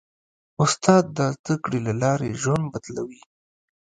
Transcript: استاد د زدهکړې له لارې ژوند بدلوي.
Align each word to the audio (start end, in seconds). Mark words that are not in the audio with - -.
استاد 0.63 1.03
د 1.17 1.19
زدهکړې 1.35 1.79
له 1.87 1.93
لارې 2.01 2.39
ژوند 2.41 2.65
بدلوي. 2.73 3.21